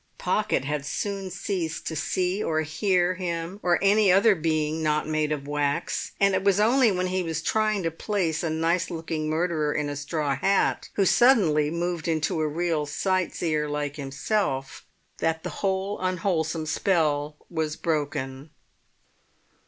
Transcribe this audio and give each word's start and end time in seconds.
Pocket 0.17 0.65
had 0.65 0.83
soon 0.83 1.29
ceased 1.29 1.85
to 1.85 1.95
see 1.95 2.43
or 2.43 2.61
hear 2.61 3.13
him 3.13 3.59
or 3.61 3.77
any 3.83 4.11
other 4.11 4.33
being 4.33 4.81
not 4.81 5.07
made 5.07 5.31
of 5.31 5.47
wax. 5.47 6.13
And 6.19 6.33
it 6.33 6.43
was 6.43 6.59
only 6.59 6.91
when 6.91 7.05
he 7.05 7.21
was 7.21 7.43
trying 7.43 7.83
to 7.83 7.91
place 7.91 8.41
a 8.41 8.49
nice 8.49 8.89
looking 8.89 9.29
murderer 9.29 9.71
in 9.71 9.89
a 9.89 9.95
straw 9.95 10.35
hat, 10.35 10.89
who 10.95 11.05
suddenly 11.05 11.69
moved 11.69 12.07
into 12.07 12.39
a 12.41 12.47
real 12.47 12.87
sightseer 12.87 13.69
like 13.69 13.97
himself, 13.97 14.83
that 15.19 15.43
the 15.43 15.53
unwholesome 15.63 16.65
spell 16.65 17.35
was 17.47 17.75
broken. 17.75 18.49